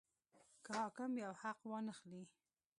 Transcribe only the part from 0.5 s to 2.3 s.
که حاکم یو حق وانه خلي.